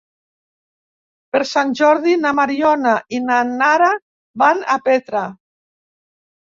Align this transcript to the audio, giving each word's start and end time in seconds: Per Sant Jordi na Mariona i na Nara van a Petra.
Per 1.35 1.41
Sant 1.49 1.75
Jordi 1.81 2.17
na 2.23 2.33
Mariona 2.39 2.95
i 3.19 3.23
na 3.29 3.39
Nara 3.53 3.95
van 4.45 4.69
a 4.79 4.81
Petra. 4.91 5.27